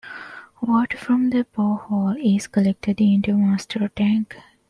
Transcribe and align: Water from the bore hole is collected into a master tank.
Water 0.61 0.97
from 0.97 1.29
the 1.29 1.43
bore 1.43 1.77
hole 1.77 2.15
is 2.17 2.47
collected 2.47 2.99
into 2.99 3.33
a 3.33 3.37
master 3.37 3.87
tank. 3.89 4.35